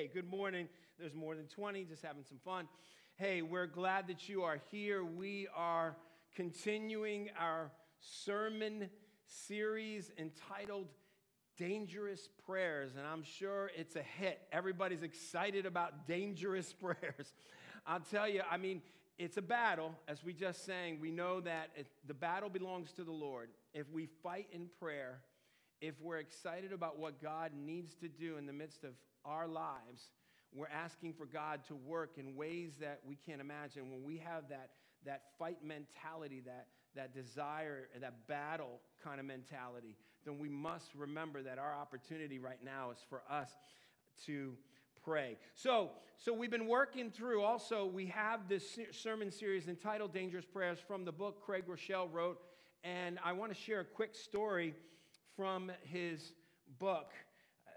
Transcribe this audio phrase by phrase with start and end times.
[0.00, 0.66] Hey, good morning.
[0.98, 2.66] There's more than 20, just having some fun.
[3.16, 5.04] Hey, we're glad that you are here.
[5.04, 5.94] We are
[6.34, 8.88] continuing our sermon
[9.26, 10.86] series entitled
[11.58, 14.40] Dangerous Prayers, and I'm sure it's a hit.
[14.52, 17.34] Everybody's excited about dangerous prayers.
[17.86, 18.80] I'll tell you, I mean,
[19.18, 20.98] it's a battle, as we just sang.
[20.98, 23.50] We know that it, the battle belongs to the Lord.
[23.74, 25.20] If we fight in prayer,
[25.82, 28.92] if we're excited about what God needs to do in the midst of
[29.24, 30.10] our lives,
[30.52, 33.90] we're asking for God to work in ways that we can't imagine.
[33.90, 34.70] When we have that,
[35.04, 41.42] that fight mentality, that, that desire, that battle kind of mentality, then we must remember
[41.42, 43.50] that our opportunity right now is for us
[44.26, 44.54] to
[45.04, 45.36] pray.
[45.54, 50.78] So, so we've been working through also, we have this sermon series entitled Dangerous Prayers
[50.86, 52.40] from the book Craig Groeschel wrote.
[52.82, 54.74] And I want to share a quick story
[55.36, 56.32] from his
[56.78, 57.12] book.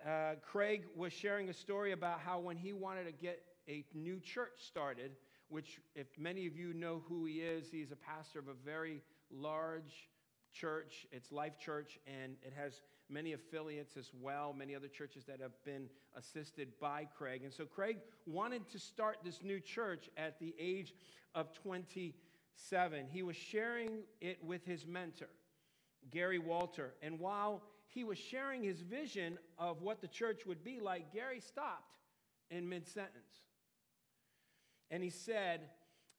[0.06, 4.20] Uh, Craig was sharing a story about how when he wanted to get a new
[4.20, 5.12] church started,
[5.48, 9.02] which, if many of you know who he is, he's a pastor of a very
[9.32, 10.10] large
[10.52, 11.08] church.
[11.14, 15.54] It's Life Church, and it has many affiliates as well, many other churches that have
[15.64, 17.42] been assisted by Craig.
[17.46, 20.94] And so Craig wanted to start this new church at the age
[21.34, 23.08] of 27.
[23.10, 25.30] He was sharing it with his mentor.
[26.12, 26.94] Gary Walter.
[27.02, 27.62] And while
[27.94, 31.96] he was sharing his vision of what the church would be like, Gary stopped
[32.50, 33.42] in mid sentence.
[34.90, 35.62] And he said,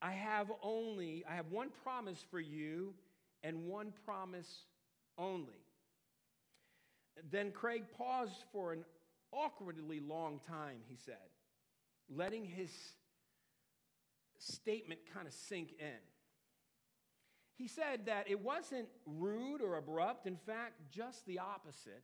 [0.00, 2.94] I have only, I have one promise for you
[3.42, 4.66] and one promise
[5.18, 5.64] only.
[7.30, 8.84] Then Craig paused for an
[9.32, 11.16] awkwardly long time, he said,
[12.08, 12.70] letting his
[14.38, 16.00] statement kind of sink in.
[17.56, 22.02] He said that it wasn't rude or abrupt, in fact, just the opposite.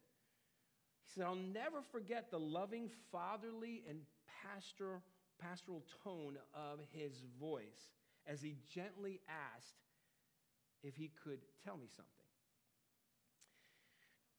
[1.05, 4.01] He said, I'll never forget the loving, fatherly, and
[4.43, 5.03] pastoral,
[5.41, 7.93] pastoral tone of his voice
[8.27, 9.75] as he gently asked
[10.83, 12.15] if he could tell me something.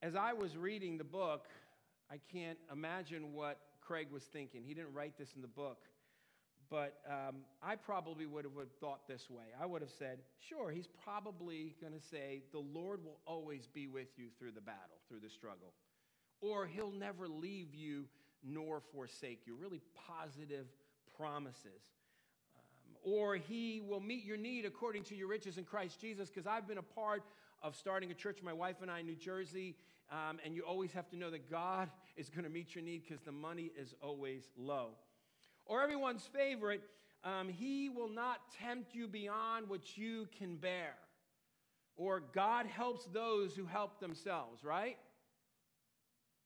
[0.01, 1.47] As I was reading the book,
[2.09, 4.63] I can't imagine what Craig was thinking.
[4.63, 5.85] He didn't write this in the book.
[6.71, 9.43] But um, I probably would have thought this way.
[9.61, 13.87] I would have said, sure, he's probably going to say, the Lord will always be
[13.87, 15.73] with you through the battle, through the struggle.
[16.39, 18.05] Or he'll never leave you
[18.41, 19.55] nor forsake you.
[19.55, 20.65] Really positive
[21.17, 21.83] promises.
[22.55, 26.47] Um, or he will meet your need according to your riches in Christ Jesus, because
[26.47, 27.23] I've been a part
[27.61, 29.75] of starting a church, my wife and I, in New Jersey.
[30.09, 33.03] Um, and you always have to know that God is going to meet your need
[33.07, 34.91] because the money is always low.
[35.71, 36.81] Or everyone's favorite,
[37.23, 40.95] um, he will not tempt you beyond what you can bear.
[41.95, 44.97] Or God helps those who help themselves, right?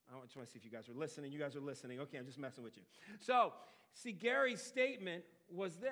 [0.08, 1.32] I just want to see if you guys are listening.
[1.32, 2.00] You guys are listening.
[2.02, 2.84] Okay, I'm just messing with you.
[3.20, 3.54] So,
[3.96, 5.90] see, Gary's statement was this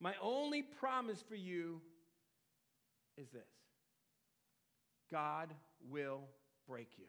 [0.00, 1.80] My only promise for you
[3.16, 3.46] is this
[5.08, 5.54] God
[5.88, 6.22] will
[6.66, 7.04] break you.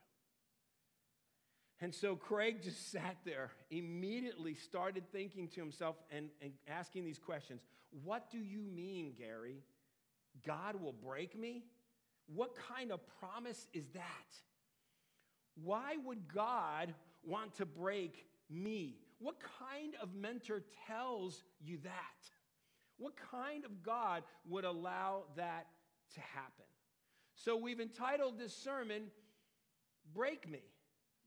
[1.81, 7.19] And so Craig just sat there, immediately started thinking to himself and, and asking these
[7.19, 7.61] questions
[8.03, 9.63] What do you mean, Gary?
[10.45, 11.63] God will break me?
[12.27, 14.03] What kind of promise is that?
[15.63, 16.93] Why would God
[17.23, 18.97] want to break me?
[19.19, 21.91] What kind of mentor tells you that?
[22.97, 25.67] What kind of God would allow that
[26.13, 26.65] to happen?
[27.35, 29.03] So we've entitled this sermon,
[30.13, 30.61] Break Me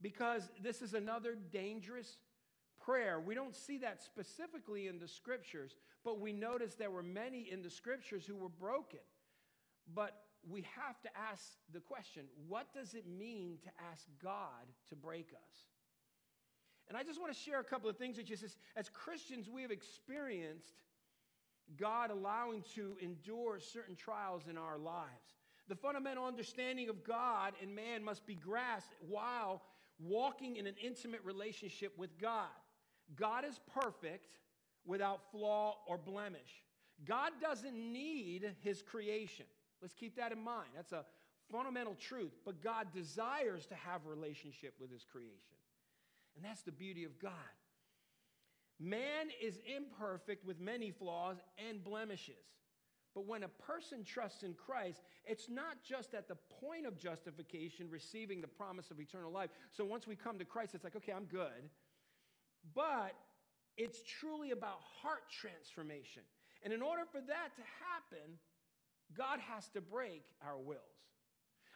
[0.01, 2.17] because this is another dangerous
[2.83, 3.19] prayer.
[3.19, 7.61] We don't see that specifically in the scriptures, but we notice there were many in
[7.61, 8.99] the scriptures who were broken.
[9.93, 10.15] But
[10.49, 15.29] we have to ask the question what does it mean to ask God to break
[15.33, 15.57] us?
[16.87, 18.35] And I just want to share a couple of things with you.
[18.75, 20.73] As Christians, we have experienced
[21.77, 25.37] God allowing to endure certain trials in our lives.
[25.69, 29.61] The fundamental understanding of God and man must be grasped while
[30.03, 32.47] walking in an intimate relationship with God.
[33.15, 34.37] God is perfect
[34.85, 36.63] without flaw or blemish.
[37.05, 39.45] God doesn't need his creation.
[39.81, 40.69] Let's keep that in mind.
[40.75, 41.05] That's a
[41.51, 42.33] fundamental truth.
[42.45, 45.57] But God desires to have a relationship with his creation.
[46.35, 47.31] And that's the beauty of God.
[48.79, 51.37] Man is imperfect with many flaws
[51.69, 52.35] and blemishes.
[53.13, 57.87] But when a person trusts in Christ, it's not just at the point of justification,
[57.89, 59.49] receiving the promise of eternal life.
[59.71, 61.69] So once we come to Christ, it's like, okay, I'm good.
[62.73, 63.13] But
[63.75, 66.23] it's truly about heart transformation.
[66.63, 68.37] And in order for that to happen,
[69.15, 70.79] God has to break our wills.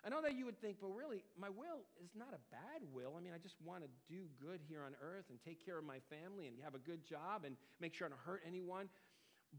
[0.05, 3.17] I know that you would think, but really, my will is not a bad will.
[3.17, 5.83] I mean, I just want to do good here on earth and take care of
[5.83, 8.87] my family and have a good job and make sure I don't hurt anyone.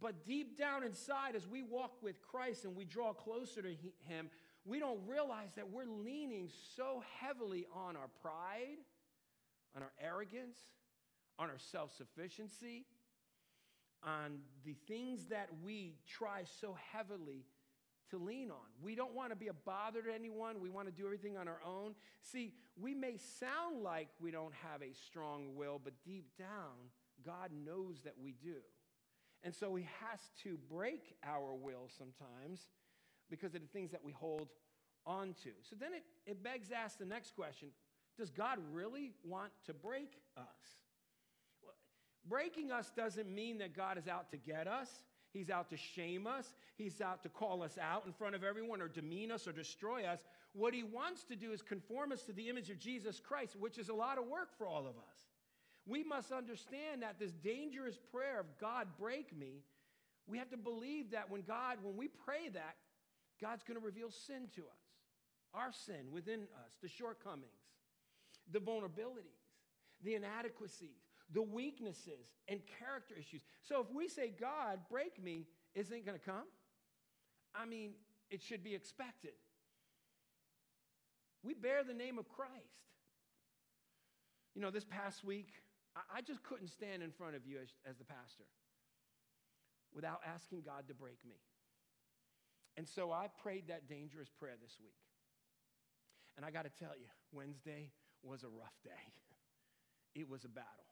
[0.00, 4.31] But deep down inside, as we walk with Christ and we draw closer to Him,
[4.64, 8.78] we don't realize that we're leaning so heavily on our pride,
[9.75, 10.58] on our arrogance,
[11.38, 12.84] on our self sufficiency,
[14.02, 17.44] on the things that we try so heavily
[18.10, 18.66] to lean on.
[18.82, 20.60] We don't want to be a bother to anyone.
[20.60, 21.94] We want to do everything on our own.
[22.20, 26.90] See, we may sound like we don't have a strong will, but deep down,
[27.25, 28.56] God knows that we do.
[29.43, 32.69] And so He has to break our will sometimes
[33.31, 34.49] because of the things that we hold
[35.06, 35.50] on to.
[35.62, 37.69] So then it, it begs ask the next question
[38.19, 40.44] Does God really want to break us?
[41.62, 41.75] Well,
[42.29, 44.88] breaking us doesn't mean that God is out to get us.
[45.33, 46.55] He's out to shame us.
[46.77, 50.05] He's out to call us out in front of everyone or demean us or destroy
[50.05, 50.21] us.
[50.55, 53.77] What he wants to do is conform us to the image of Jesus Christ, which
[53.77, 55.27] is a lot of work for all of us.
[55.87, 59.62] We must understand that this dangerous prayer of God break me,
[60.27, 62.77] we have to believe that when God, when we pray that,
[63.41, 64.83] God's going to reveal sin to us,
[65.55, 67.47] our sin within us, the shortcomings,
[68.53, 69.47] the vulnerabilities,
[70.03, 73.43] the inadequacies, the weaknesses and character issues.
[73.62, 76.47] So if we say, God, break me, isn't going to come?
[77.55, 77.93] I mean,
[78.31, 79.32] it should be expected.
[81.43, 82.53] We bear the name of Christ.
[84.55, 85.53] You know, this past week,
[86.12, 88.44] I just couldn't stand in front of you as, as the pastor
[89.94, 91.40] without asking God to break me.
[92.76, 95.00] And so I prayed that dangerous prayer this week.
[96.37, 97.90] And I got to tell you, Wednesday
[98.22, 98.90] was a rough day.
[100.14, 100.88] It was a battle.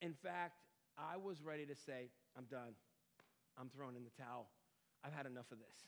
[0.00, 0.62] In fact,
[0.96, 2.78] I was ready to say, I'm done.
[3.58, 4.46] I'm throwing in the towel.
[5.04, 5.78] I've had enough of this.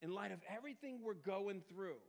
[0.00, 2.00] In light of everything we're going through,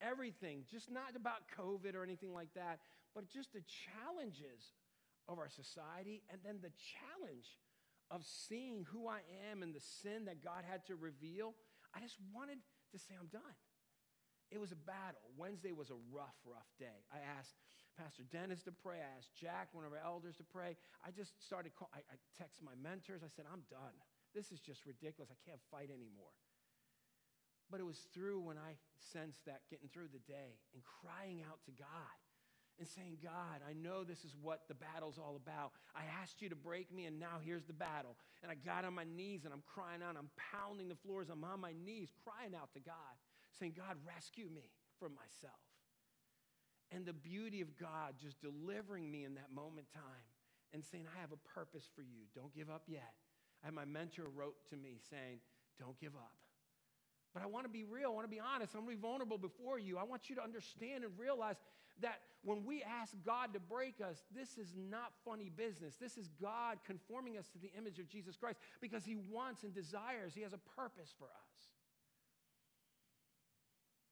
[0.00, 2.78] everything, just not about COVID or anything like that,
[3.14, 4.74] but just the challenges
[5.28, 7.62] of our society and then the challenge
[8.10, 11.54] of seeing who I am and the sin that God had to reveal,
[11.94, 12.58] I just wanted
[12.92, 13.56] to say, I'm done.
[14.50, 15.24] It was a battle.
[15.38, 17.06] Wednesday was a rough, rough day.
[17.10, 17.56] I asked
[17.96, 19.00] Pastor Dennis to pray.
[19.00, 20.76] I asked Jack, one of our elders, to pray.
[21.00, 23.22] I just started, call, I, I text my mentors.
[23.24, 23.96] I said, I'm done.
[24.34, 25.30] This is just ridiculous.
[25.32, 26.34] I can't fight anymore.
[27.70, 31.64] But it was through when I sensed that getting through the day and crying out
[31.64, 32.14] to God
[32.78, 35.72] and saying, God, I know this is what the battle's all about.
[35.94, 38.16] I asked you to break me, and now here's the battle.
[38.42, 40.16] And I got on my knees and I'm crying out.
[40.18, 41.28] I'm pounding the floors.
[41.30, 43.14] I'm on my knees, crying out to God,
[43.58, 45.60] saying, God, rescue me from myself
[46.94, 50.24] and the beauty of God just delivering me in that moment time
[50.72, 52.30] and saying, I have a purpose for you.
[52.34, 53.14] Don't give up yet.
[53.64, 55.40] And my mentor wrote to me saying,
[55.78, 56.36] Don't give up.
[57.32, 58.10] But I want to be real.
[58.10, 58.74] I want to be honest.
[58.74, 59.98] I want to be vulnerable before you.
[59.98, 61.56] I want you to understand and realize
[62.00, 65.96] that when we ask God to break us, this is not funny business.
[65.96, 69.74] This is God conforming us to the image of Jesus Christ because He wants and
[69.74, 71.54] desires, He has a purpose for us.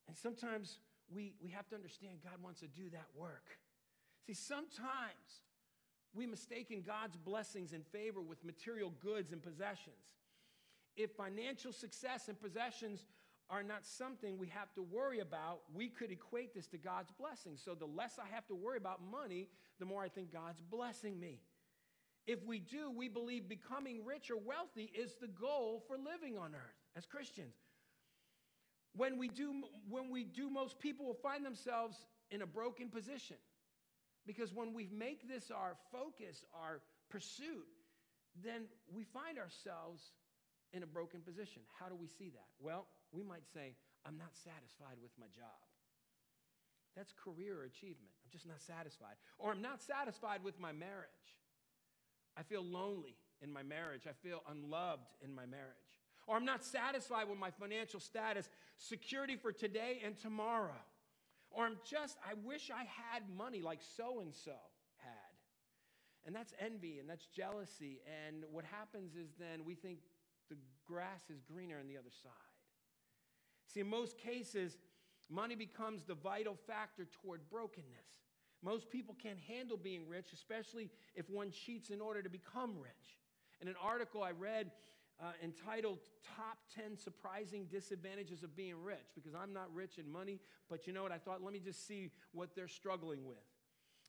[0.08, 0.78] And sometimes
[1.14, 3.44] we, we have to understand God wants to do that work.
[4.26, 5.42] See, sometimes
[6.14, 9.96] we mistaken God's blessings and favor with material goods and possessions.
[10.96, 13.06] If financial success and possessions
[13.52, 17.58] are not something we have to worry about, we could equate this to God's blessing.
[17.62, 21.20] So the less I have to worry about money, the more I think God's blessing
[21.20, 21.38] me.
[22.26, 26.54] If we do, we believe becoming rich or wealthy is the goal for living on
[26.54, 27.54] earth as Christians.
[28.96, 29.52] When we do,
[29.88, 33.36] when we do, most people will find themselves in a broken position.
[34.26, 37.66] Because when we make this our focus, our pursuit,
[38.42, 38.62] then
[38.94, 40.12] we find ourselves
[40.72, 41.62] in a broken position.
[41.78, 42.48] How do we see that?
[42.58, 45.62] Well, we might say, I'm not satisfied with my job.
[46.96, 48.12] That's career achievement.
[48.24, 49.16] I'm just not satisfied.
[49.38, 51.28] Or I'm not satisfied with my marriage.
[52.36, 54.06] I feel lonely in my marriage.
[54.08, 55.92] I feel unloved in my marriage
[56.26, 60.80] or I'm not satisfied with my financial status, security for today and tomorrow.
[61.50, 64.56] Or I'm just, I wish I had money like so and so
[64.96, 65.34] had.
[66.24, 68.00] And that's envy and that's jealousy.
[68.26, 69.98] And what happens is then we think
[70.48, 72.51] the grass is greener on the other side.
[73.72, 74.76] See, in most cases,
[75.30, 78.20] money becomes the vital factor toward brokenness.
[78.62, 83.18] Most people can't handle being rich, especially if one cheats in order to become rich.
[83.60, 84.70] In an article I read,
[85.20, 85.98] uh, entitled
[86.36, 90.92] Top 10 Surprising Disadvantages of Being Rich because I'm not rich in money, but you
[90.92, 91.12] know what?
[91.12, 93.38] I thought, let me just see what they're struggling with.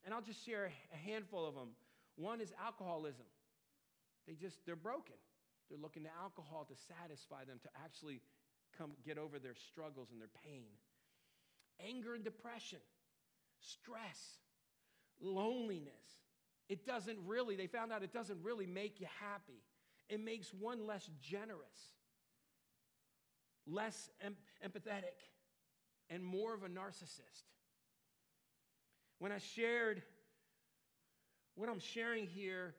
[0.06, 1.70] And I'll just share a handful of them.
[2.16, 3.26] One is alcoholism.
[4.28, 5.16] They just, they're broken.
[5.70, 8.22] They're looking to alcohol to satisfy them, to actually
[8.78, 10.66] come get over their struggles and their pain.
[11.80, 12.80] anger and depression,
[13.60, 14.38] stress,
[15.22, 15.92] loneliness.
[16.70, 19.64] It doesn't really, they found out it doesn't really make you happy.
[20.10, 21.92] It makes one less generous,
[23.66, 25.18] less em- empathetic,
[26.10, 27.44] and more of a narcissist.
[29.20, 30.04] When I shared
[31.56, 32.76] what I'm sharing here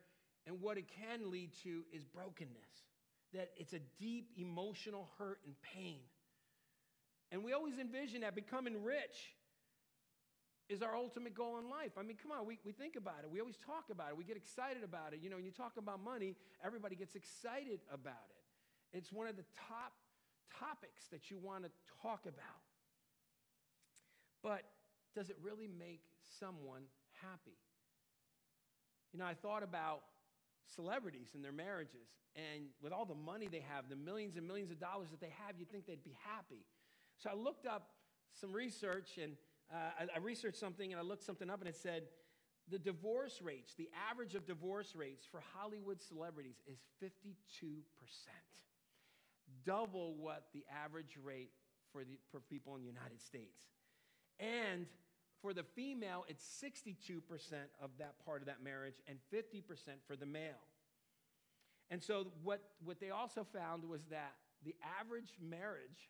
[0.47, 2.85] and what it can lead to is brokenness,
[3.35, 6.01] that it's a deep emotional hurt and pain.
[7.31, 9.35] And we always envision that becoming rich
[10.69, 11.93] is our ultimate goal in life.
[11.99, 13.31] I mean, come on, we, we think about it.
[13.31, 14.17] We always talk about it.
[14.17, 15.21] We get excited about it.
[15.23, 18.97] You know, when you talk about money, everybody gets excited about it.
[18.97, 19.93] It's one of the top
[20.59, 21.71] topics that you want to
[22.03, 22.63] talk about.
[24.43, 24.63] But
[25.15, 26.03] does it really make
[26.39, 26.83] someone
[27.21, 27.59] happy?
[29.13, 30.03] You know, I thought about
[30.67, 34.71] celebrities and their marriages, and with all the money they have, the millions and millions
[34.71, 36.65] of dollars that they have, you'd think they'd be happy.
[37.19, 37.91] So I looked up
[38.33, 39.35] some research, and
[39.73, 42.05] uh, I, I researched something, and I looked something up, and it said
[42.71, 47.85] the divorce rates, the average of divorce rates for Hollywood celebrities is 52%,
[49.65, 51.51] double what the average rate
[51.93, 53.65] for, the, for people in the United States.
[54.41, 54.87] And
[55.45, 57.21] for the female, it's 62%
[57.83, 59.61] of that part of that marriage and 50%
[60.07, 60.65] for the male.
[61.91, 64.33] And so, what, what they also found was that
[64.65, 66.09] the average marriage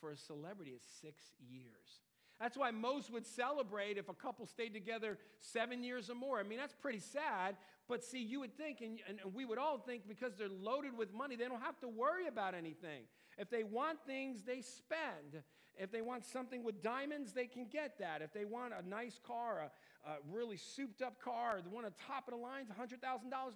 [0.00, 1.98] for a celebrity is six years.
[2.40, 6.38] That's why most would celebrate if a couple stayed together seven years or more.
[6.38, 7.56] I mean, that's pretty sad.
[7.88, 11.14] But see, you would think, and, and we would all think, because they're loaded with
[11.14, 13.04] money, they don't have to worry about anything.
[13.38, 15.42] If they want things, they spend.
[15.78, 18.22] If they want something with diamonds, they can get that.
[18.22, 19.70] If they want a nice car,
[20.06, 23.00] a, a really souped up car, they want a top of the line, $100,000,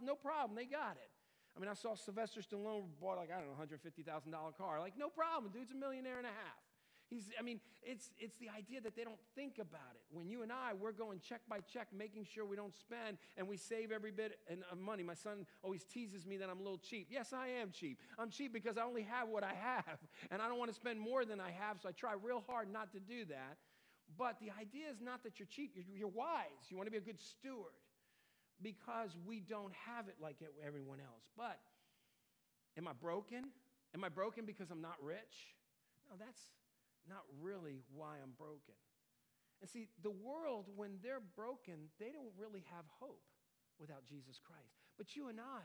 [0.03, 1.11] no problem, they got it.
[1.57, 4.81] I mean, I saw Sylvester Stallone bought like, I don't know, $150,000 car.
[4.81, 6.70] Like, no problem, dude's a millionaire and a half.
[7.11, 10.03] He's, I mean, it's, it's the idea that they don't think about it.
[10.13, 13.49] When you and I, we're going check by check, making sure we don't spend and
[13.49, 15.03] we save every bit of uh, money.
[15.03, 17.09] My son always teases me that I'm a little cheap.
[17.11, 17.99] Yes, I am cheap.
[18.17, 19.99] I'm cheap because I only have what I have,
[20.31, 22.73] and I don't want to spend more than I have, so I try real hard
[22.73, 23.57] not to do that.
[24.17, 26.69] But the idea is not that you're cheap, you're, you're wise.
[26.69, 27.75] You want to be a good steward
[28.63, 31.25] because we don't have it like everyone else.
[31.37, 31.59] But
[32.79, 33.47] am I broken?
[33.95, 35.57] Am I broken because I'm not rich?
[36.09, 36.41] No, that's
[37.09, 38.77] not really why I'm broken.
[39.61, 43.23] And see, the world, when they're broken, they don't really have hope
[43.79, 44.81] without Jesus Christ.
[44.97, 45.65] But you and I,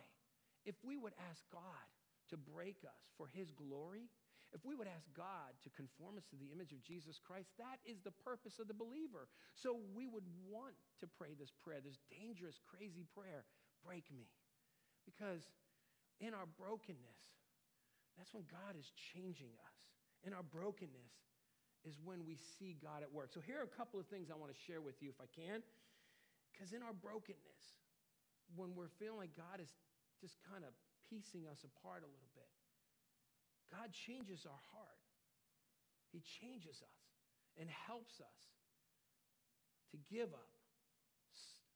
[0.66, 1.88] if we would ask God
[2.30, 4.12] to break us for his glory,
[4.52, 7.80] if we would ask God to conform us to the image of Jesus Christ, that
[7.84, 9.28] is the purpose of the believer.
[9.56, 13.44] So we would want to pray this prayer, this dangerous, crazy prayer
[13.84, 14.28] break me.
[15.04, 15.48] Because
[16.20, 17.20] in our brokenness,
[18.18, 19.80] that's when God is changing us.
[20.26, 21.14] In our brokenness,
[21.86, 23.30] is when we see God at work.
[23.30, 25.30] So, here are a couple of things I want to share with you, if I
[25.30, 25.62] can.
[26.50, 27.64] Because in our brokenness,
[28.58, 29.70] when we're feeling like God is
[30.18, 30.74] just kind of
[31.06, 32.50] piecing us apart a little bit,
[33.70, 35.04] God changes our heart.
[36.10, 37.02] He changes us
[37.60, 38.42] and helps us
[39.92, 40.54] to give up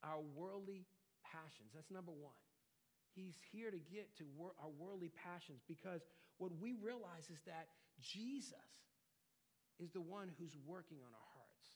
[0.01, 0.87] our worldly
[1.21, 1.75] passions.
[1.75, 2.39] That's number one.
[3.13, 7.67] He's here to get to our worldly passions because what we realize is that
[8.01, 8.53] Jesus
[9.79, 11.67] is the one who's working on our hearts.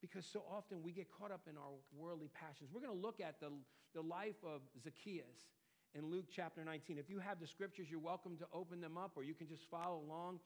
[0.00, 2.70] Because so often we get caught up in our worldly passions.
[2.72, 3.52] We're going to look at the,
[3.94, 5.52] the life of Zacchaeus
[5.94, 6.98] in Luke chapter 19.
[6.98, 9.62] If you have the scriptures, you're welcome to open them up, or you can just
[9.70, 10.40] follow along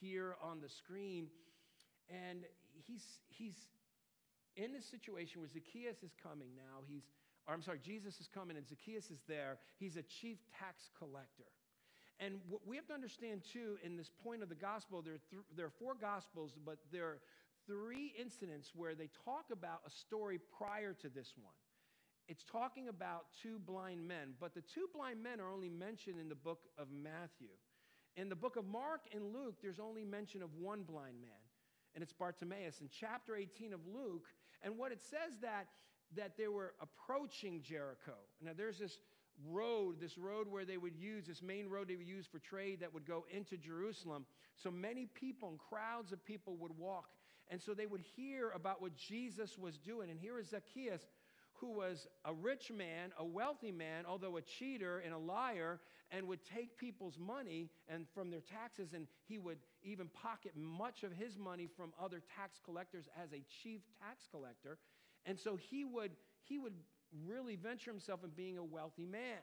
[0.00, 1.26] here on the screen.
[2.08, 2.44] And
[2.86, 3.54] he's, he's
[4.56, 6.80] in this situation where Zacchaeus is coming now.
[6.86, 7.02] He's,
[7.46, 9.58] or I'm sorry, Jesus is coming and Zacchaeus is there.
[9.78, 11.50] He's a chief tax collector.
[12.20, 15.24] And what we have to understand too in this point of the gospel, there are,
[15.30, 17.20] th- there are four gospels, but there are
[17.66, 21.54] three incidents where they talk about a story prior to this one.
[22.28, 26.28] It's talking about two blind men, but the two blind men are only mentioned in
[26.28, 27.50] the book of Matthew.
[28.16, 31.42] In the book of Mark and Luke, there's only mention of one blind man,
[31.94, 32.80] and it's Bartimaeus.
[32.80, 34.26] In chapter 18 of Luke,
[34.62, 35.66] and what it says that
[36.16, 38.14] that they were approaching Jericho.
[38.40, 38.98] Now there's this
[39.50, 42.80] road, this road where they would use, this main road they would use for trade
[42.80, 44.26] that would go into Jerusalem.
[44.62, 47.10] So many people and crowds of people would walk.
[47.50, 50.10] And so they would hear about what Jesus was doing.
[50.10, 51.02] And here is Zacchaeus,
[51.54, 56.26] who was a rich man, a wealthy man, although a cheater and a liar, and
[56.28, 61.12] would take people's money and from their taxes, and he would even pocket much of
[61.12, 64.78] his money from other tax collectors as a chief tax collector.
[65.26, 66.12] And so he would,
[66.42, 66.74] he would
[67.26, 69.40] really venture himself in being a wealthy man.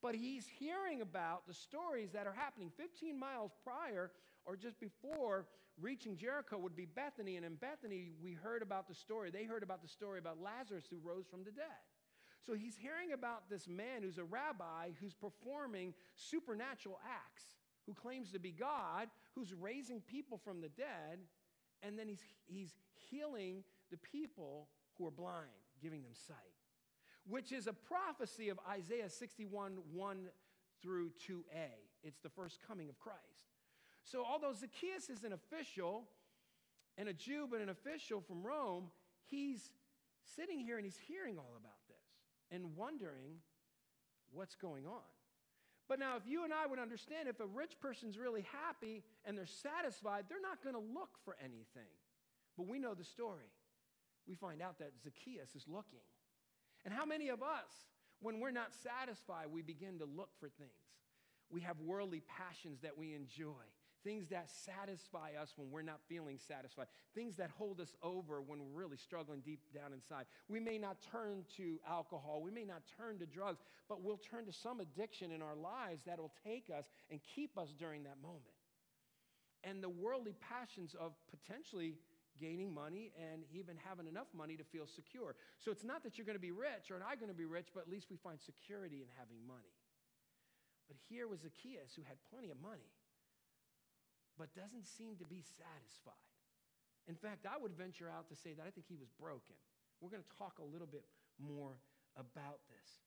[0.00, 2.70] But he's hearing about the stories that are happening.
[2.76, 4.12] 15 miles prior
[4.44, 5.46] or just before
[5.80, 7.36] reaching Jericho would be Bethany.
[7.36, 9.30] And in Bethany, we heard about the story.
[9.30, 11.82] They heard about the story about Lazarus who rose from the dead.
[12.46, 18.30] So he's hearing about this man who's a rabbi who's performing supernatural acts, who claims
[18.32, 21.18] to be God, who's raising people from the dead,
[21.82, 22.74] and then he's, he's
[23.10, 25.50] healing the people who are blind,
[25.80, 26.36] giving them sight,
[27.28, 30.18] which is a prophecy of Isaiah 61 1
[30.82, 31.68] through 2a.
[32.02, 33.18] It's the first coming of Christ.
[34.02, 36.04] So, although Zacchaeus is an official
[36.96, 38.90] and a Jew, but an official from Rome,
[39.26, 39.70] he's
[40.36, 41.96] sitting here and he's hearing all about this
[42.50, 43.36] and wondering
[44.32, 45.02] what's going on.
[45.88, 49.36] But now, if you and I would understand, if a rich person's really happy and
[49.36, 51.92] they're satisfied, they're not going to look for anything.
[52.56, 53.50] But we know the story.
[54.26, 56.04] We find out that Zacchaeus is looking.
[56.88, 57.68] And how many of us,
[58.22, 60.70] when we're not satisfied, we begin to look for things?
[61.50, 63.68] We have worldly passions that we enjoy
[64.02, 68.58] things that satisfy us when we're not feeling satisfied, things that hold us over when
[68.60, 70.24] we're really struggling deep down inside.
[70.48, 74.46] We may not turn to alcohol, we may not turn to drugs, but we'll turn
[74.46, 78.16] to some addiction in our lives that will take us and keep us during that
[78.22, 78.56] moment.
[79.62, 81.96] And the worldly passions of potentially
[82.38, 85.34] gaining money and even having enough money to feel secure.
[85.58, 87.68] So it's not that you're going to be rich or I'm going to be rich,
[87.74, 89.74] but at least we find security in having money.
[90.86, 92.94] But here was Zacchaeus who had plenty of money
[94.38, 96.14] but doesn't seem to be satisfied.
[97.08, 99.58] In fact, I would venture out to say that I think he was broken.
[100.00, 101.04] We're going to talk a little bit
[101.38, 101.74] more
[102.16, 103.02] about this.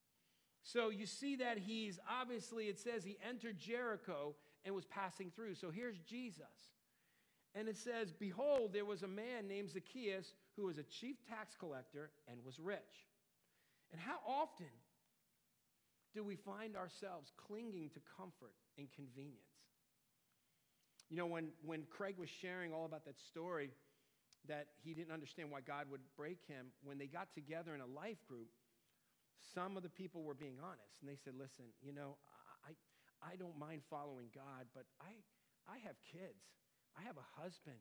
[0.64, 4.36] So you see that he's obviously, it says he entered Jericho
[4.66, 5.56] and was passing through.
[5.56, 6.76] So here's Jesus.
[7.54, 11.56] And it says, Behold, there was a man named Zacchaeus who was a chief tax
[11.60, 13.08] collector and was rich.
[13.92, 14.72] And how often
[16.14, 19.36] do we find ourselves clinging to comfort and convenience?
[21.10, 23.72] You know, when, when Craig was sharing all about that story,
[24.48, 27.86] that he didn't understand why God would break him, when they got together in a
[27.86, 28.48] life group,
[29.54, 31.02] some of the people were being honest.
[31.02, 32.16] And they said, Listen, you know,
[32.64, 32.72] I,
[33.22, 35.20] I don't mind following God, but I,
[35.68, 36.42] I have kids,
[36.98, 37.80] I have a husband.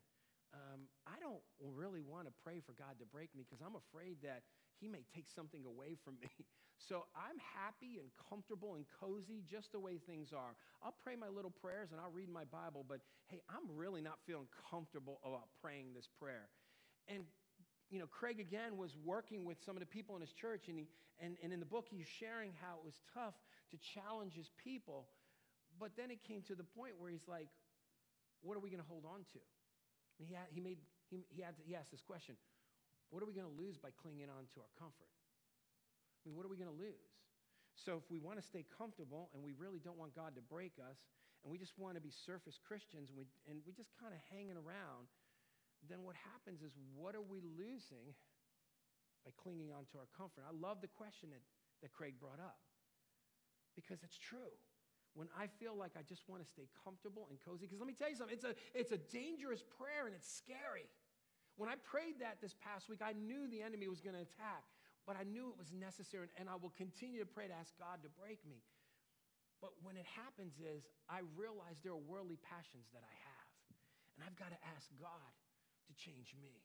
[0.51, 4.19] Um, I don't really want to pray for God to break me because I'm afraid
[4.23, 4.43] that
[4.79, 6.31] He may take something away from me.
[6.89, 10.57] So I'm happy and comfortable and cozy just the way things are.
[10.81, 14.17] I'll pray my little prayers and I'll read my Bible, but hey, I'm really not
[14.25, 16.49] feeling comfortable about praying this prayer.
[17.07, 17.25] And
[17.91, 20.79] you know, Craig again was working with some of the people in his church, and,
[20.79, 20.87] he,
[21.19, 23.35] and, and in the book, he's sharing how it was tough
[23.69, 25.07] to challenge his people.
[25.77, 27.49] But then it came to the point where he's like,
[28.41, 29.41] What are we going to hold on to?
[30.17, 30.77] He, had, he, made,
[31.09, 32.37] he, he, had to, he asked this question
[33.09, 35.09] What are we going to lose by clinging on to our comfort?
[35.09, 37.09] I mean, what are we going to lose?
[37.73, 40.77] So, if we want to stay comfortable and we really don't want God to break
[40.77, 40.99] us,
[41.41, 44.21] and we just want to be surface Christians and we, and we just kind of
[44.29, 45.09] hanging around,
[45.89, 48.13] then what happens is what are we losing
[49.25, 50.45] by clinging on to our comfort?
[50.45, 51.41] I love the question that,
[51.81, 52.61] that Craig brought up
[53.73, 54.53] because it's true.
[55.13, 57.93] When I feel like I just want to stay comfortable and cozy, because let me
[57.93, 60.87] tell you something, it's a, it's a dangerous prayer and it's scary.
[61.59, 64.63] When I prayed that this past week, I knew the enemy was going to attack
[65.05, 68.05] but I knew it was necessary, and I will continue to pray to ask God
[68.05, 68.61] to break me.
[69.61, 73.49] But when it happens is I realize there are worldly passions that I have,
[74.17, 75.33] and I've got to ask God
[75.89, 76.61] to change me.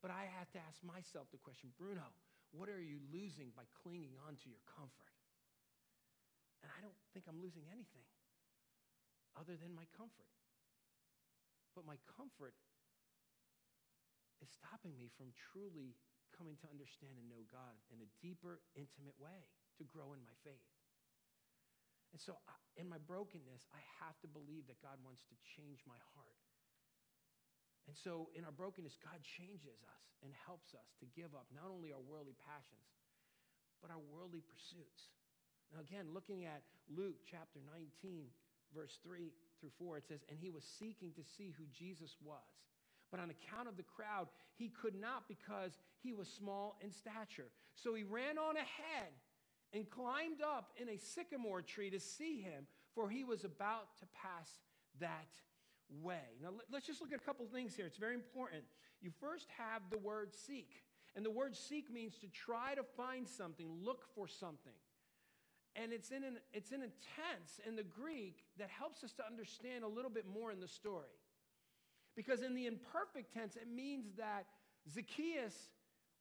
[0.00, 2.04] But I have to ask myself the question, Bruno,
[2.52, 5.19] what are you losing by clinging on to your comfort?
[6.62, 8.04] And I don't think I'm losing anything
[9.38, 10.28] other than my comfort.
[11.72, 12.56] But my comfort
[14.42, 15.96] is stopping me from truly
[16.34, 20.34] coming to understand and know God in a deeper, intimate way to grow in my
[20.42, 20.68] faith.
[22.10, 22.42] And so,
[22.74, 26.42] in my brokenness, I have to believe that God wants to change my heart.
[27.86, 31.70] And so, in our brokenness, God changes us and helps us to give up not
[31.70, 32.90] only our worldly passions,
[33.78, 35.14] but our worldly pursuits.
[35.72, 37.60] Now, again, looking at Luke chapter
[38.02, 38.26] 19,
[38.74, 39.30] verse 3
[39.60, 42.60] through 4, it says, And he was seeking to see who Jesus was
[43.10, 47.50] but on account of the crowd, he could not because he was small in stature.
[47.74, 49.12] So he ran on ahead
[49.72, 54.06] and climbed up in a sycamore tree to see him, for he was about to
[54.14, 54.48] pass
[55.00, 55.28] that
[56.02, 56.36] way.
[56.42, 57.86] Now, let's just look at a couple things here.
[57.86, 58.62] It's very important.
[59.00, 60.70] You first have the word seek.
[61.16, 64.72] And the word seek means to try to find something, look for something.
[65.80, 69.26] And it's in an, it's in a tense in the Greek that helps us to
[69.26, 71.16] understand a little bit more in the story.
[72.16, 74.46] Because in the imperfect tense, it means that
[74.92, 75.54] Zacchaeus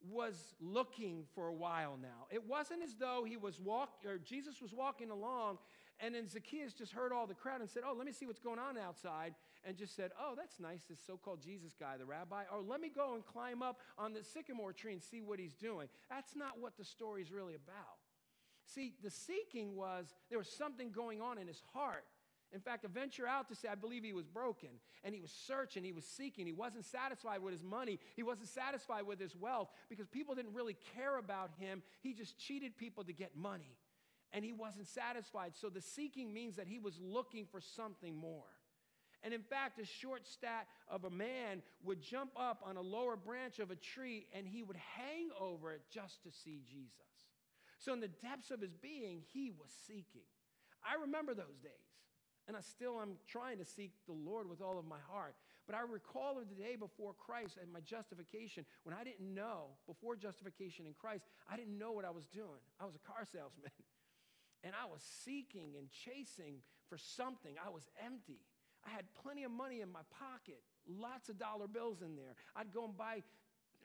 [0.08, 2.28] was looking for a while now.
[2.32, 5.58] It wasn't as though he was walk or Jesus was walking along
[6.00, 8.40] and then Zacchaeus just heard all the crowd and said, "Oh, let me see what's
[8.40, 12.46] going on outside." And just said, "Oh, that's nice, this so-called Jesus guy, the rabbi.
[12.52, 15.56] Or let me go and climb up on the sycamore tree and see what he's
[15.56, 18.00] doing." That's not what the story is really about.
[18.74, 22.06] See, the seeking was there was something going on in his heart
[22.52, 24.70] in fact, I venture out to say I believe he was broken
[25.04, 26.48] and he was searching, he was seeking.
[26.48, 30.54] He wasn't satisfied with his money, he wasn't satisfied with his wealth because people didn't
[30.54, 31.84] really care about him.
[32.02, 33.78] He just cheated people to get money
[34.34, 35.52] and he wasn't satisfied.
[35.56, 38.46] So the seeking means that he was looking for something more.
[39.22, 43.16] And in fact, a short stat of a man would jump up on a lower
[43.16, 47.19] branch of a tree and he would hang over it just to see Jesus.
[47.80, 50.28] So, in the depths of his being, he was seeking.
[50.84, 51.72] I remember those days.
[52.48, 55.36] And I still am trying to seek the Lord with all of my heart.
[55.68, 60.16] But I recall the day before Christ and my justification when I didn't know, before
[60.16, 62.66] justification in Christ, I didn't know what I was doing.
[62.82, 63.70] I was a car salesman.
[64.64, 67.54] And I was seeking and chasing for something.
[67.64, 68.42] I was empty.
[68.84, 72.34] I had plenty of money in my pocket, lots of dollar bills in there.
[72.56, 73.22] I'd go and buy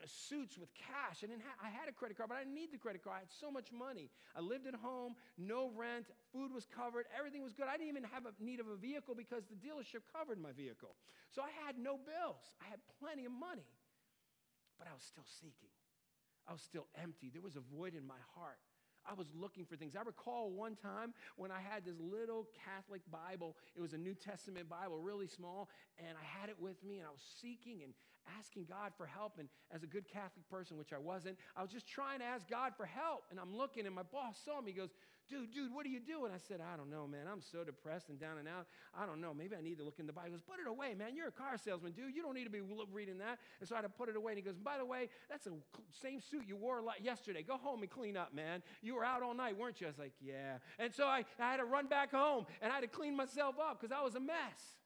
[0.03, 1.23] suits with cash.
[1.23, 3.15] I, didn't ha- I had a credit card, but I didn't need the credit card.
[3.17, 4.11] I had so much money.
[4.35, 7.65] I lived at home, no rent, food was covered, everything was good.
[7.67, 10.95] I didn't even have a need of a vehicle because the dealership covered my vehicle.
[11.31, 12.45] So I had no bills.
[12.61, 13.67] I had plenty of money,
[14.77, 15.73] but I was still seeking.
[16.47, 17.31] I was still empty.
[17.33, 18.61] There was a void in my heart.
[19.09, 19.95] I was looking for things.
[19.95, 23.55] I recall one time when I had this little Catholic Bible.
[23.75, 27.07] It was a New Testament Bible, really small, and I had it with me, and
[27.07, 27.93] I was seeking and
[28.39, 29.37] asking God for help.
[29.39, 32.49] And as a good Catholic person, which I wasn't, I was just trying to ask
[32.49, 33.23] God for help.
[33.29, 34.71] And I'm looking, and my boss saw me.
[34.71, 34.93] He goes,
[35.29, 36.31] dude, dude, what are you doing?
[36.33, 37.27] I said, I don't know, man.
[37.31, 38.67] I'm so depressed and down and out.
[38.97, 39.33] I don't know.
[39.33, 40.29] Maybe I need to look in the Bible.
[40.29, 41.15] He goes, put it away, man.
[41.15, 42.15] You're a car salesman, dude.
[42.15, 42.61] You don't need to be
[42.91, 43.39] reading that.
[43.59, 44.33] And so I had to put it away.
[44.33, 45.53] And he goes, by the way, that's the
[46.01, 47.43] same suit you wore yesterday.
[47.43, 48.61] Go home and clean up, man.
[48.81, 49.87] You were out all night, weren't you?
[49.87, 50.57] I was like, yeah.
[50.79, 53.55] And so I, I had to run back home and I had to clean myself
[53.59, 54.77] up because I was a mess.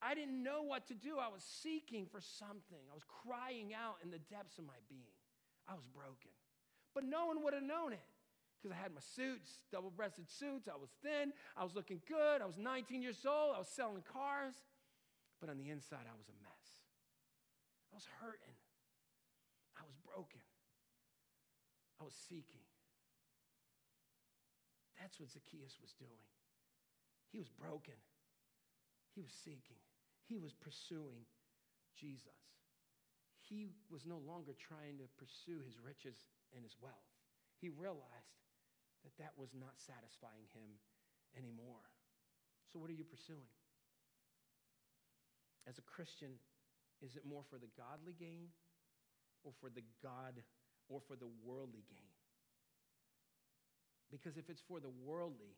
[0.00, 1.18] I didn't know what to do.
[1.18, 2.78] I was seeking for something.
[2.90, 5.18] I was crying out in the depths of my being.
[5.68, 6.30] I was broken.
[6.94, 8.06] But no one would have known it
[8.58, 10.66] because I had my suits, double breasted suits.
[10.66, 11.32] I was thin.
[11.56, 12.42] I was looking good.
[12.42, 13.54] I was 19 years old.
[13.54, 14.54] I was selling cars.
[15.40, 16.66] But on the inside, I was a mess.
[17.92, 18.58] I was hurting.
[19.78, 20.42] I was broken.
[22.00, 22.66] I was seeking.
[24.98, 26.26] That's what Zacchaeus was doing.
[27.30, 27.94] He was broken.
[29.14, 29.78] He was seeking.
[30.26, 31.22] He was pursuing
[31.94, 32.42] Jesus.
[33.38, 37.06] He was no longer trying to pursue his riches and his wealth.
[37.60, 38.34] He realized
[39.08, 40.76] that that was not satisfying him
[41.32, 41.80] anymore.
[42.68, 43.48] So, what are you pursuing?
[45.64, 46.36] As a Christian,
[47.00, 48.52] is it more for the godly gain
[49.44, 50.36] or for the God
[50.92, 52.12] or for the worldly gain?
[54.12, 55.56] Because if it's for the worldly,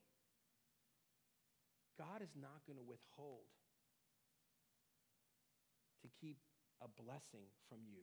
[1.99, 3.51] God is not going to withhold
[6.03, 6.39] to keep
[6.83, 8.03] a blessing from you,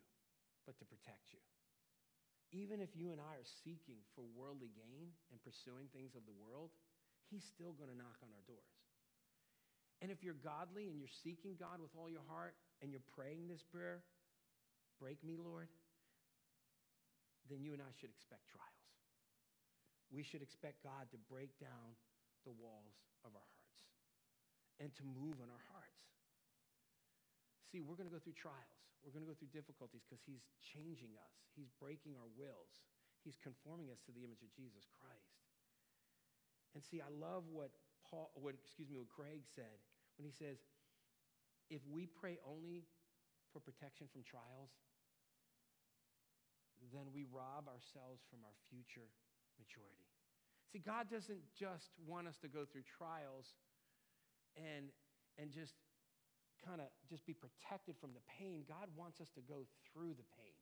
[0.67, 1.43] but to protect you.
[2.55, 6.35] Even if you and I are seeking for worldly gain and pursuing things of the
[6.35, 6.71] world,
[7.27, 8.79] He's still going to knock on our doors.
[9.99, 13.49] And if you're godly and you're seeking God with all your heart and you're praying
[13.49, 14.05] this prayer,
[15.01, 15.67] break me, Lord,
[17.49, 18.87] then you and I should expect trials.
[20.07, 21.97] We should expect God to break down
[22.47, 22.95] the walls
[23.27, 23.83] of our hearts
[24.79, 26.16] and to move in our hearts.
[27.67, 28.79] See, we're going to go through trials.
[29.03, 31.35] We're going to go through difficulties because He's changing us.
[31.55, 32.83] He's breaking our wills.
[33.27, 35.35] He's conforming us to the image of Jesus Christ.
[36.75, 37.75] And see, I love what
[38.07, 39.81] Paul, what, excuse me, what Craig said
[40.15, 40.63] when he says,
[41.69, 42.87] if we pray only
[43.51, 44.71] for protection from trials,
[46.93, 49.09] then we rob ourselves from our future
[49.59, 50.07] maturity.
[50.71, 53.57] See, God doesn't just want us to go through trials
[54.55, 54.93] and,
[55.35, 55.75] and just
[56.63, 58.65] kind of just be protected from the pain.
[58.65, 60.57] God wants us to go through the pain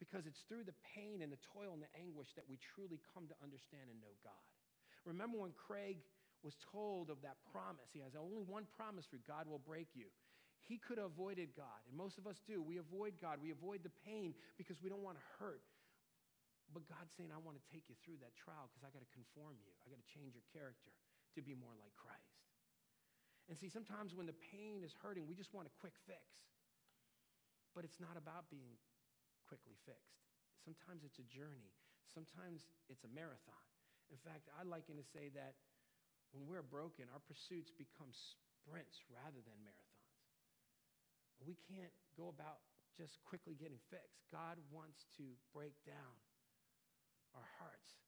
[0.00, 3.28] because it's through the pain and the toil and the anguish that we truly come
[3.28, 4.46] to understand and know God.
[5.04, 6.00] Remember when Craig
[6.40, 7.88] was told of that promise?
[7.92, 10.08] He has only one promise for God will break you.
[10.64, 12.62] He could have avoided God, and most of us do.
[12.62, 15.64] We avoid God, we avoid the pain because we don't want to hurt.
[16.70, 19.12] But God's saying, I want to take you through that trial because I got to
[19.12, 19.72] conform you.
[19.82, 20.94] I got to change your character
[21.34, 22.49] to be more like Christ.
[23.50, 26.22] And see, sometimes when the pain is hurting, we just want a quick fix.
[27.74, 28.78] But it's not about being
[29.50, 30.22] quickly fixed.
[30.62, 31.74] Sometimes it's a journey,
[32.06, 33.66] sometimes it's a marathon.
[34.14, 35.58] In fact, I liken to say that
[36.30, 40.14] when we're broken, our pursuits become sprints rather than marathons.
[41.42, 42.62] We can't go about
[42.94, 44.22] just quickly getting fixed.
[44.30, 46.14] God wants to break down
[47.34, 47.98] our hearts.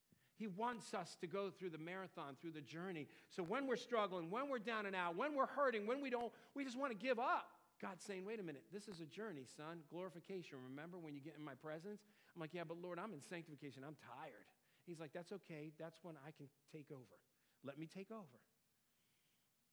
[0.42, 3.06] He wants us to go through the marathon, through the journey.
[3.30, 6.32] So when we're struggling, when we're down and out, when we're hurting, when we don't,
[6.58, 7.46] we just want to give up.
[7.80, 9.86] God's saying, wait a minute, this is a journey, son.
[9.86, 10.58] Glorification.
[10.66, 12.02] Remember when you get in my presence?
[12.34, 13.86] I'm like, yeah, but Lord, I'm in sanctification.
[13.86, 14.50] I'm tired.
[14.84, 15.70] He's like, that's okay.
[15.78, 17.16] That's when I can take over.
[17.62, 18.42] Let me take over.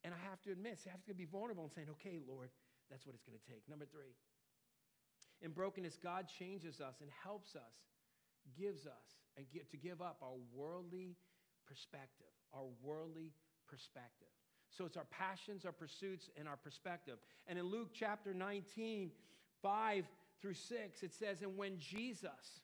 [0.03, 2.53] And I have to admit, I have to be vulnerable and saying, okay, Lord,
[2.93, 3.65] that's what it's going to take.
[3.65, 4.13] Number three,
[5.41, 7.73] in brokenness, God changes us and helps us,
[8.57, 11.15] gives us, and get, to give up our worldly
[11.67, 13.31] perspective, our worldly
[13.67, 14.27] perspective.
[14.69, 17.17] So it's our passions, our pursuits, and our perspective.
[17.47, 19.11] And in Luke chapter 19,
[19.61, 20.05] 5
[20.41, 22.61] through 6, it says, And when Jesus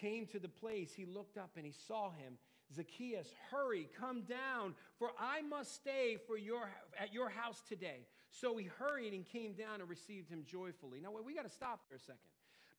[0.00, 2.38] came to the place, he looked up and he saw him.
[2.74, 8.06] Zacchaeus, hurry, come down, for I must stay for your, at your house today.
[8.30, 11.00] So he hurried and came down and received him joyfully.
[11.00, 12.20] Now, we got to stop there a second.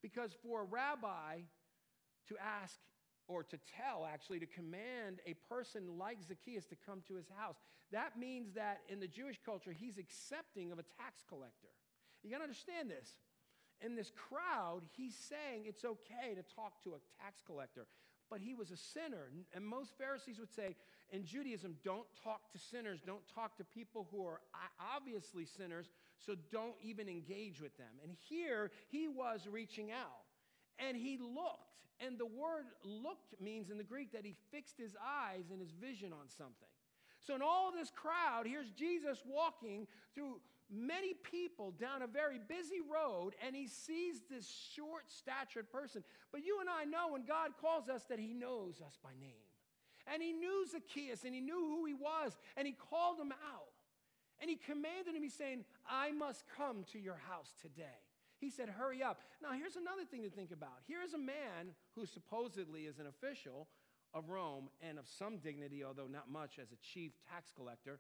[0.02, 1.42] Because for a rabbi
[2.28, 2.80] to ask
[3.28, 7.56] or to tell, actually, to command a person like Zacchaeus to come to his house,
[7.92, 11.70] that means that in the Jewish culture, he's accepting of a tax collector.
[12.24, 13.10] You got to understand this.
[13.82, 17.88] In this crowd, he's saying it's okay to talk to a tax collector
[18.32, 19.30] but he was a sinner.
[19.54, 20.78] And most Pharisees would say
[21.12, 24.40] in Judaism, don't talk to sinners, don't talk to people who are
[24.96, 25.92] obviously sinners,
[26.26, 28.00] so don't even engage with them.
[28.04, 30.26] And here he was reaching out
[30.80, 31.68] and he looked.
[32.00, 35.72] And the word looked means in the Greek that he fixed his eyes and his
[35.72, 36.70] vision on something.
[37.20, 42.82] So, in all this crowd, here's Jesus walking through many people down a very busy
[42.82, 46.04] road and he sees this short statured person.
[46.32, 49.46] But you and I know when God calls us that he knows us by name.
[50.12, 53.71] And he knew Zacchaeus and he knew who he was and he called him out.
[54.42, 58.02] And he commanded him, he's saying, I must come to your house today.
[58.40, 59.22] He said, Hurry up.
[59.42, 60.82] Now, here's another thing to think about.
[60.88, 63.68] Here's a man who supposedly is an official
[64.14, 68.00] of Rome and of some dignity, although not much, as a chief tax collector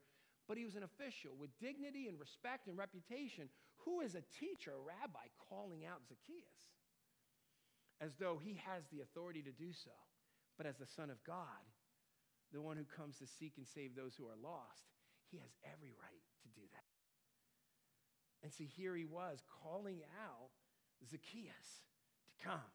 [0.51, 3.47] but he was an official with dignity and respect and reputation.
[3.87, 6.75] Who is a teacher, a rabbi, calling out Zacchaeus?
[8.01, 9.95] As though he has the authority to do so.
[10.57, 11.63] But as the Son of God,
[12.51, 14.91] the one who comes to seek and save those who are lost,
[15.31, 16.27] he has every right
[16.61, 16.85] do that.
[18.43, 20.53] And see, here he was calling out
[21.09, 21.85] Zacchaeus
[22.25, 22.71] to come.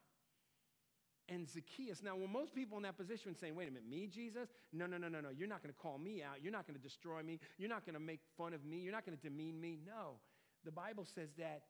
[1.28, 4.48] And Zacchaeus, now, when most people in that position saying, wait a minute, me, Jesus?
[4.72, 5.30] No, no, no, no, no.
[5.30, 6.38] You're not going to call me out.
[6.40, 7.40] You're not going to destroy me.
[7.58, 8.78] You're not going to make fun of me.
[8.78, 9.78] You're not going to demean me.
[9.84, 10.22] No.
[10.64, 11.62] The Bible says that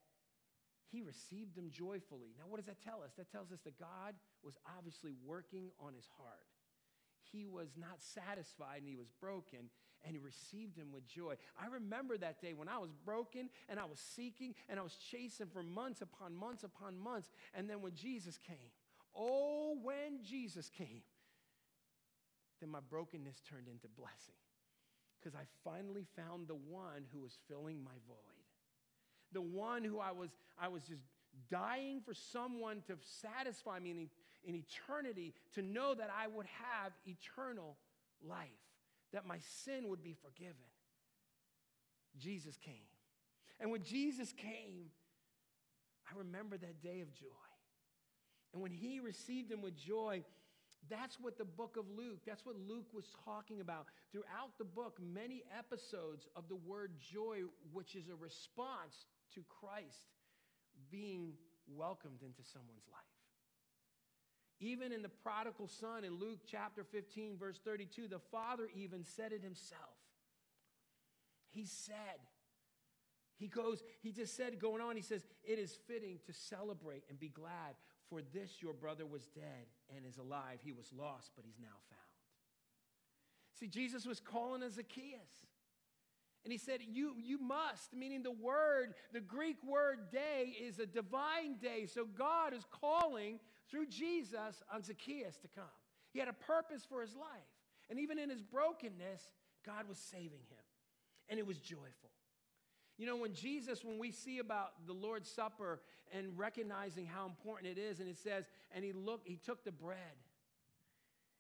[0.93, 2.37] he received them joyfully.
[2.39, 3.13] Now, what does that tell us?
[3.17, 6.53] That tells us that God was obviously working on his heart.
[7.33, 9.71] He was not satisfied and he was broken,
[10.05, 11.35] and he received him with joy.
[11.61, 14.95] I remember that day when I was broken and I was seeking and I was
[15.11, 17.29] chasing for months upon months upon months.
[17.55, 18.71] And then when Jesus came,
[19.17, 21.03] Oh, when Jesus came,
[22.61, 24.35] then my brokenness turned into blessing
[25.19, 28.17] because I finally found the one who was filling my void.
[29.33, 30.31] The one who I was,
[30.61, 31.03] I was just
[31.51, 34.09] dying for someone to satisfy me in,
[34.45, 37.77] in eternity, to know that I would have eternal
[38.27, 38.47] life,
[39.13, 40.71] that my sin would be forgiven.
[42.19, 42.75] Jesus came.
[43.61, 44.91] And when Jesus came,
[46.11, 47.27] I remember that day of joy.
[48.53, 50.23] And when he received him with joy,
[50.89, 53.87] that's what the book of Luke, that's what Luke was talking about.
[54.13, 57.41] Throughout the book, many episodes of the word joy,
[57.73, 60.05] which is a response to Christ
[60.91, 61.33] being
[61.67, 63.16] welcomed into someone's life.
[64.59, 69.33] Even in the prodigal son in Luke chapter 15, verse 32, the father even said
[69.33, 69.97] it himself.
[71.51, 72.21] He said,
[73.39, 77.21] he goes, he just said, going on, he says, It is fitting to celebrate and
[77.21, 77.75] be glad,
[78.09, 80.59] for this your brother was dead and is alive.
[80.63, 82.01] He was lost, but he's now found.
[83.61, 85.47] See, Jesus was calling a Zacchaeus.
[86.45, 90.87] And he said, you, you must, meaning the word, the Greek word day is a
[90.87, 91.87] divine dei.
[91.87, 95.65] So God is calling through Jesus on Zacchaeus to come.
[96.13, 97.51] He had a purpose for his life.
[97.91, 99.23] And even in his brokenness,
[99.65, 100.65] God was saving him.
[101.29, 102.11] And it was joyful.
[102.99, 105.81] You know, when Jesus, when we see about the Lord's Supper
[106.13, 109.73] and recognizing how important it is, and it says, and he looked, he took the
[109.73, 109.99] bread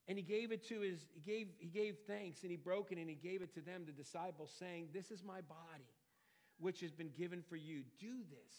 [0.09, 2.99] and he gave it to his, he gave, he gave thanks and he broke it
[2.99, 5.91] and he gave it to them, the disciples, saying, This is my body,
[6.59, 7.83] which has been given for you.
[7.99, 8.53] Do this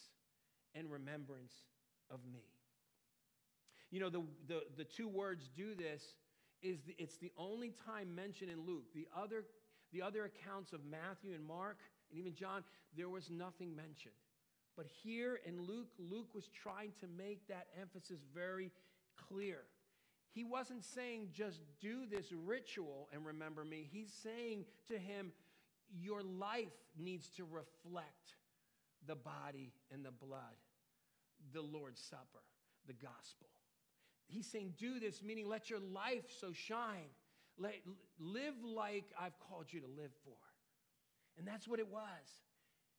[0.74, 1.54] in remembrance
[2.10, 2.57] of me.
[3.92, 6.04] You know, the, the, the two words do this
[6.62, 8.86] is the, it's the only time mentioned in Luke.
[8.94, 9.46] The other,
[9.94, 11.78] the other accounts of Matthew and Mark,
[12.10, 12.64] and even John,
[12.96, 14.16] there was nothing mentioned.
[14.76, 18.72] But here in Luke, Luke was trying to make that emphasis very
[19.30, 19.64] clear.
[20.32, 23.88] He wasn't saying just do this ritual and remember me.
[23.92, 25.32] He's saying to him,
[26.00, 28.36] your life needs to reflect
[29.08, 30.58] the body and the blood,
[31.54, 32.44] the Lord's Supper,
[32.86, 33.48] the gospel.
[34.28, 37.10] He's saying, do this, meaning let your life so shine.
[37.58, 37.76] Let,
[38.20, 40.36] live like I've called you to live for.
[41.38, 42.02] And that's what it was.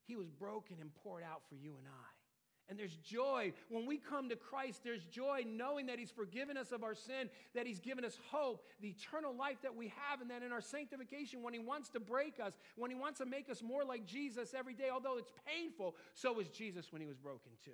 [0.06, 2.70] He was broken and poured out for you and I.
[2.70, 3.54] And there's joy.
[3.70, 7.30] When we come to Christ, there's joy knowing that He's forgiven us of our sin,
[7.54, 10.60] that He's given us hope, the eternal life that we have, and that in our
[10.60, 14.04] sanctification, when He wants to break us, when He wants to make us more like
[14.04, 17.70] Jesus every day, although it's painful, so was Jesus when He was broken too.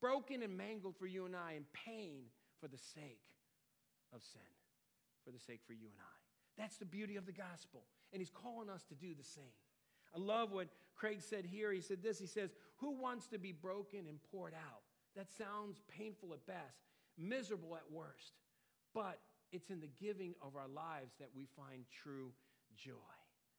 [0.00, 2.22] Broken and mangled for you and I, in pain
[2.60, 3.24] for the sake
[4.14, 4.52] of sin,
[5.24, 6.16] for the sake for you and I.
[6.60, 7.84] That's the beauty of the gospel.
[8.12, 9.56] And He's calling us to do the same.
[10.14, 11.72] I love what Craig said here.
[11.72, 14.82] He said this He says, Who wants to be broken and poured out?
[15.16, 16.84] That sounds painful at best,
[17.18, 18.34] miserable at worst.
[18.94, 19.18] But
[19.52, 22.32] it's in the giving of our lives that we find true
[22.76, 23.16] joy.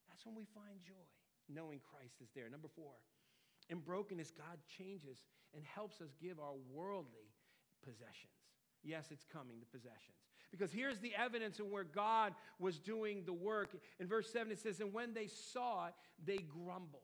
[0.08, 1.08] That's when we find joy,
[1.50, 2.50] knowing Christ is there.
[2.50, 2.94] Number four,
[3.70, 5.24] in brokenness, God changes
[5.56, 7.32] and helps us give our worldly
[7.84, 8.32] possessions.
[8.84, 10.18] Yes, it's coming, the possessions.
[10.52, 13.76] Because here's the evidence of where God was doing the work.
[14.00, 15.94] In verse 7, it says, And when they saw it,
[16.26, 17.02] they grumbled.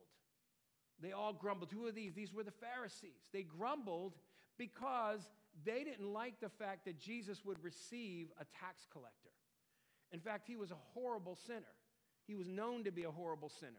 [1.01, 1.71] They all grumbled.
[1.71, 2.13] Who are these?
[2.13, 3.29] These were the Pharisees.
[3.31, 4.15] They grumbled
[4.57, 5.29] because
[5.63, 9.29] they didn't like the fact that Jesus would receive a tax collector.
[10.11, 11.75] In fact, he was a horrible sinner.
[12.25, 13.73] He was known to be a horrible sinner.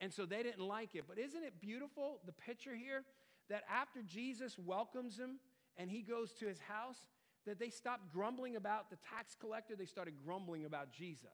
[0.00, 1.04] And so they didn't like it.
[1.08, 3.04] But isn't it beautiful, the picture here,
[3.48, 5.38] that after Jesus welcomes him
[5.76, 6.98] and he goes to his house,
[7.46, 11.28] that they stopped grumbling about the tax collector, they started grumbling about Jesus.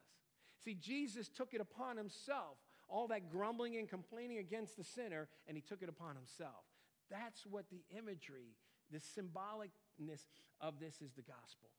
[0.63, 2.57] See, Jesus took it upon himself,
[2.89, 6.65] all that grumbling and complaining against the sinner, and he took it upon himself.
[7.09, 8.55] That's what the imagery,
[8.91, 10.21] the symbolicness
[10.59, 11.69] of this is the gospel.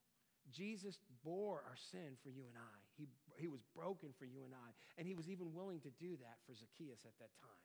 [0.50, 2.78] Jesus bore our sin for you and I.
[2.96, 4.70] He, he was broken for you and I.
[4.98, 7.62] And he was even willing to do that for Zacchaeus at that time.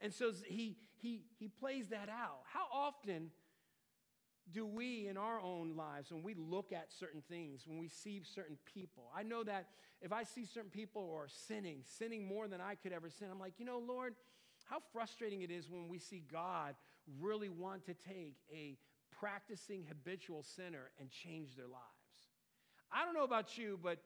[0.00, 2.40] And so he, he, he plays that out.
[2.52, 3.30] How often
[4.50, 8.22] do we in our own lives, when we look at certain things, when we see
[8.24, 9.68] certain people, I know that
[10.00, 13.28] if I see certain people who are sinning, sinning more than I could ever sin,
[13.30, 14.14] I'm like, you know, Lord,
[14.64, 16.74] how frustrating it is when we see God
[17.20, 18.76] really want to take a
[19.10, 21.82] practicing habitual sinner and change their lives.
[22.92, 23.98] I don't know about you, but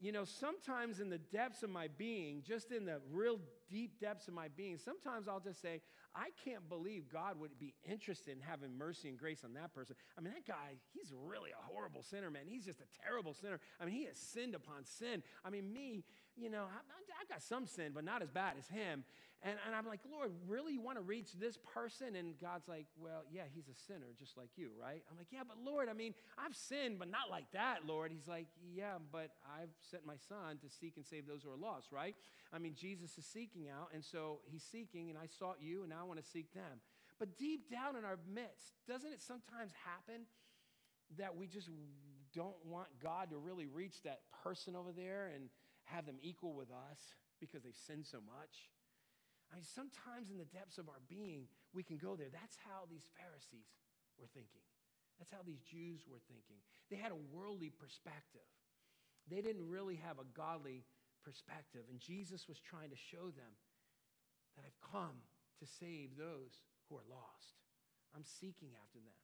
[0.00, 4.28] you know, sometimes in the depths of my being, just in the real deep depths
[4.28, 5.82] of my being, sometimes I'll just say,
[6.14, 9.94] I can't believe God would be interested in having mercy and grace on that person.
[10.18, 12.42] I mean, that guy, he's really a horrible sinner, man.
[12.46, 13.60] He's just a terrible sinner.
[13.80, 15.22] I mean, he has sinned upon sin.
[15.44, 16.04] I mean, me,
[16.36, 16.78] you know, I,
[17.20, 19.04] I got some sin, but not as bad as him.
[19.42, 22.14] And, and I'm like, Lord, really, you want to reach this person?
[22.16, 25.02] And God's like, well, yeah, he's a sinner just like you, right?
[25.10, 28.12] I'm like, yeah, but Lord, I mean, I've sinned, but not like that, Lord.
[28.12, 31.56] He's like, yeah, but I've sent my son to seek and save those who are
[31.56, 32.14] lost, right?
[32.52, 35.90] I mean, Jesus is seeking out, and so he's seeking, and I sought you, and
[35.90, 36.80] now I want to seek them.
[37.18, 40.26] But deep down in our midst, doesn't it sometimes happen
[41.16, 41.70] that we just
[42.34, 45.48] don't want God to really reach that person over there and
[45.84, 48.68] have them equal with us because they've sinned so much?
[49.50, 52.30] I mean, sometimes in the depths of our being, we can go there.
[52.30, 53.66] That's how these Pharisees
[54.18, 54.62] were thinking.
[55.18, 56.62] That's how these Jews were thinking.
[56.88, 58.46] They had a worldly perspective,
[59.28, 60.84] they didn't really have a godly
[61.22, 61.82] perspective.
[61.90, 63.52] And Jesus was trying to show them
[64.56, 65.22] that I've come
[65.60, 67.60] to save those who are lost.
[68.16, 69.20] I'm seeking after them.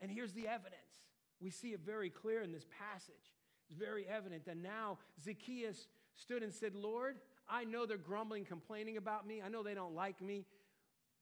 [0.00, 1.10] And here's the evidence.
[1.40, 3.34] We see it very clear in this passage.
[3.68, 7.16] It's very evident that now Zacchaeus stood and said, Lord,
[7.48, 9.42] I know they're grumbling, complaining about me.
[9.44, 10.44] I know they don't like me.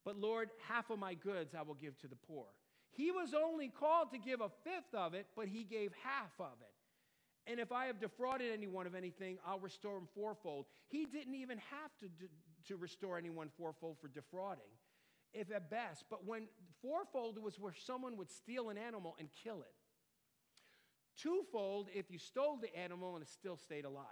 [0.04, 2.46] But Lord, half of my goods I will give to the poor.
[2.90, 6.60] He was only called to give a fifth of it, but he gave half of
[6.60, 7.50] it.
[7.50, 10.66] And if I have defrauded anyone of anything, I'll restore him fourfold.
[10.88, 12.08] He didn't even have to,
[12.68, 14.70] to restore anyone fourfold for defrauding,
[15.34, 16.04] if at best.
[16.08, 16.46] But when
[16.80, 19.74] fourfold was where someone would steal an animal and kill it.
[21.20, 24.06] Twofold if you stole the animal and it still stayed alive.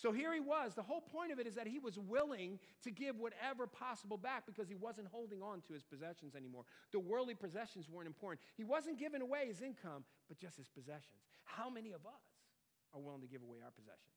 [0.00, 0.72] So here he was.
[0.74, 4.46] The whole point of it is that he was willing to give whatever possible back
[4.46, 6.64] because he wasn't holding on to his possessions anymore.
[6.90, 8.40] The worldly possessions weren't important.
[8.56, 11.20] He wasn't giving away his income, but just his possessions.
[11.44, 12.24] How many of us
[12.94, 14.16] are willing to give away our possessions?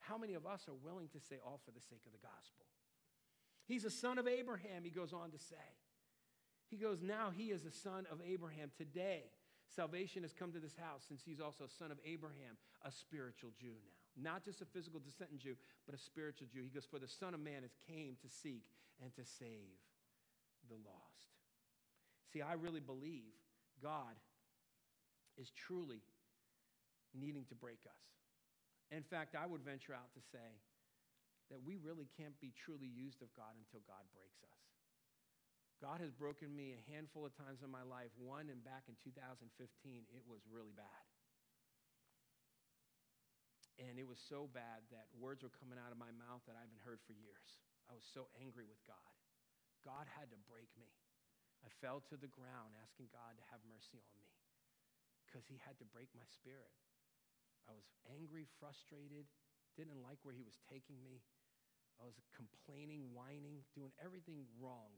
[0.00, 2.64] How many of us are willing to say all for the sake of the gospel?
[3.66, 5.68] He's a son of Abraham, he goes on to say.
[6.70, 8.70] He goes, Now he is a son of Abraham.
[8.78, 9.24] Today,
[9.68, 13.50] salvation has come to this house since he's also a son of Abraham, a spiritual
[13.60, 13.95] Jew now.
[14.16, 16.64] Not just a physical descendant Jew, but a spiritual Jew.
[16.64, 18.64] He goes, For the Son of Man has came to seek
[19.02, 19.76] and to save
[20.68, 21.36] the lost.
[22.32, 23.36] See, I really believe
[23.82, 24.16] God
[25.36, 26.00] is truly
[27.12, 28.04] needing to break us.
[28.90, 30.64] In fact, I would venture out to say
[31.50, 34.64] that we really can't be truly used of God until God breaks us.
[35.82, 38.08] God has broken me a handful of times in my life.
[38.16, 39.52] One, and back in 2015,
[40.08, 41.04] it was really bad.
[43.76, 46.64] And it was so bad that words were coming out of my mouth that I
[46.64, 47.60] haven't heard for years.
[47.86, 49.12] I was so angry with God.
[49.84, 50.88] God had to break me.
[51.60, 54.32] I fell to the ground asking God to have mercy on me
[55.28, 56.72] because He had to break my spirit.
[57.68, 59.28] I was angry, frustrated,
[59.76, 61.20] didn't like where He was taking me.
[62.00, 64.96] I was complaining, whining, doing everything wrong.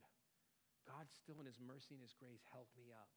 [0.86, 3.10] God, still in His mercy and His grace, helped me up.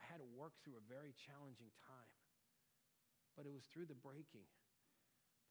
[0.00, 2.16] I had to work through a very challenging time,
[3.36, 4.48] but it was through the breaking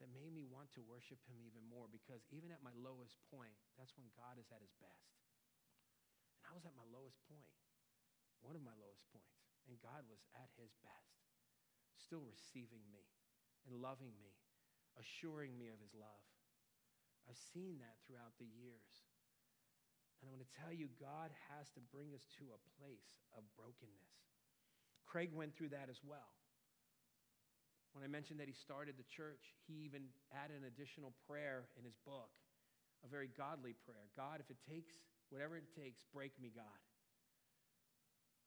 [0.02, 3.54] that made me want to worship Him even more because even at my lowest point,
[3.78, 5.14] that's when God is at His best.
[6.42, 7.46] And I was at my lowest point,
[8.42, 11.22] one of my lowest points, and God was at His best,
[11.94, 13.06] still receiving me
[13.70, 14.34] and loving me,
[14.98, 16.26] assuring me of His love.
[17.30, 19.06] I've seen that throughout the years.
[20.18, 23.46] And I want to tell you, God has to bring us to a place of
[23.54, 24.14] brokenness.
[25.06, 26.41] Craig went through that as well.
[27.92, 31.84] When I mentioned that he started the church, he even added an additional prayer in
[31.84, 32.32] his book,
[33.04, 34.08] a very godly prayer.
[34.16, 34.96] God, if it takes
[35.28, 36.80] whatever it takes, break me, God.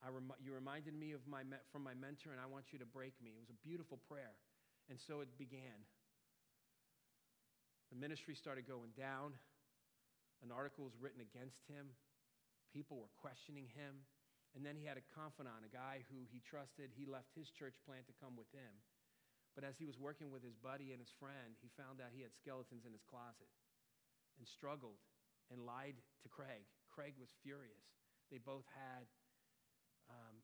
[0.04, 2.84] Rem- you reminded me of my me- from my mentor, and I want you to
[2.84, 3.32] break me.
[3.32, 4.36] It was a beautiful prayer.
[4.92, 5.80] And so it began.
[7.88, 9.32] The ministry started going down.
[10.44, 11.88] An article was written against him.
[12.68, 14.04] People were questioning him.
[14.52, 16.92] And then he had a confidant, a guy who he trusted.
[16.92, 18.76] He left his church plant to come with him.
[19.54, 22.26] But as he was working with his buddy and his friend, he found out he
[22.26, 23.50] had skeletons in his closet
[24.38, 24.98] and struggled
[25.50, 26.66] and lied to Craig.
[26.90, 27.86] Craig was furious.
[28.34, 29.06] They both had
[30.10, 30.42] um,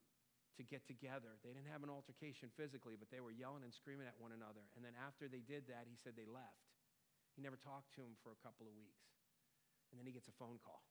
[0.58, 1.34] to get together.
[1.42, 4.62] They didn't have an altercation physically, but they were yelling and screaming at one another.
[4.78, 6.70] And then after they did that, he said they left.
[7.34, 9.10] He never talked to him for a couple of weeks.
[9.90, 10.86] And then he gets a phone call.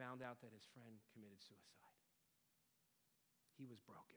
[0.00, 2.00] Found out that his friend committed suicide.
[3.60, 4.16] He was broken.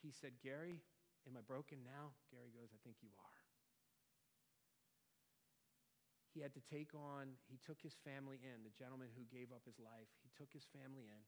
[0.00, 0.80] He said, Gary,
[1.26, 2.14] am I broken now?
[2.30, 3.40] Gary goes, I think you are.
[6.30, 9.64] He had to take on, he took his family in, the gentleman who gave up
[9.64, 11.22] his life, he took his family in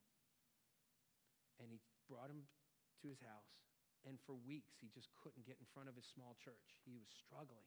[1.59, 2.45] and he brought him
[3.03, 3.57] to his house.
[4.07, 6.79] And for weeks, he just couldn't get in front of his small church.
[6.87, 7.67] He was struggling.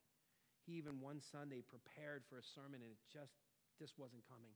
[0.64, 3.36] He even one Sunday prepared for a sermon and it just,
[3.76, 4.54] just wasn't coming.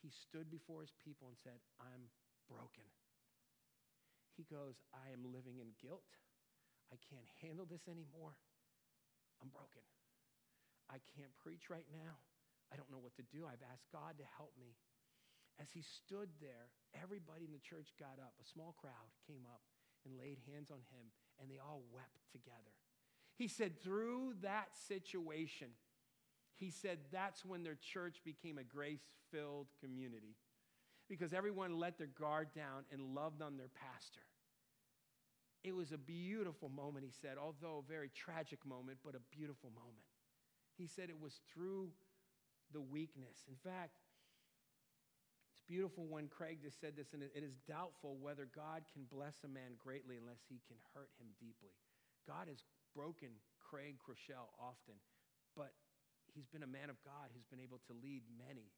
[0.00, 2.06] He stood before his people and said, I'm
[2.48, 2.86] broken.
[4.38, 6.08] He goes, I am living in guilt.
[6.92, 8.36] I can't handle this anymore.
[9.40, 9.80] I'm broken.
[10.92, 12.20] I can't preach right now.
[12.68, 13.48] I don't know what to do.
[13.48, 14.76] I've asked God to help me.
[15.56, 18.36] As he stood there, everybody in the church got up.
[18.36, 19.64] A small crowd came up
[20.04, 21.08] and laid hands on him,
[21.40, 22.76] and they all wept together.
[23.36, 25.68] He said, through that situation,
[26.56, 30.36] he said that's when their church became a grace filled community
[31.08, 34.20] because everyone let their guard down and loved on their pastor.
[35.62, 39.70] It was a beautiful moment, he said, although a very tragic moment, but a beautiful
[39.70, 40.10] moment.
[40.76, 41.90] He said it was through
[42.72, 43.46] the weakness.
[43.46, 44.02] In fact,
[45.54, 49.44] it's beautiful when Craig just said this, and it is doubtful whether God can bless
[49.44, 51.76] a man greatly unless he can hurt him deeply.
[52.26, 52.64] God has
[52.96, 53.30] broken
[53.62, 54.98] Craig Groeschel often,
[55.54, 55.70] but
[56.34, 58.72] he's been a man of God who's been able to lead many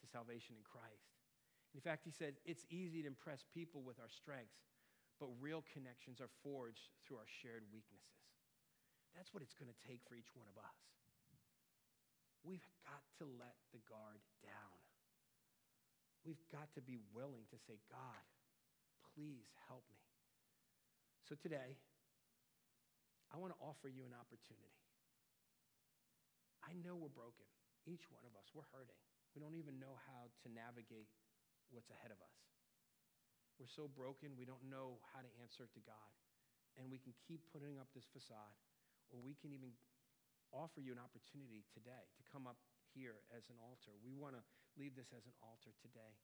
[0.00, 1.12] to salvation in Christ.
[1.74, 4.64] In fact, he said, it's easy to impress people with our strengths,
[5.16, 8.20] but real connections are forged through our shared weaknesses.
[9.16, 10.76] That's what it's going to take for each one of us.
[12.44, 14.78] We've got to let the guard down.
[16.22, 18.24] We've got to be willing to say, God,
[19.14, 20.04] please help me.
[21.26, 21.80] So today,
[23.32, 24.78] I want to offer you an opportunity.
[26.62, 27.46] I know we're broken.
[27.86, 28.98] Each one of us, we're hurting.
[29.34, 31.10] We don't even know how to navigate
[31.70, 32.36] what's ahead of us.
[33.56, 36.12] We're so broken, we don't know how to answer to God.
[36.76, 38.56] And we can keep putting up this facade,
[39.08, 39.72] or we can even
[40.52, 42.60] offer you an opportunity today to come up
[42.92, 43.96] here as an altar.
[44.04, 44.44] We want to
[44.76, 46.20] leave this as an altar today.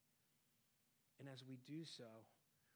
[1.17, 2.29] And as we do so,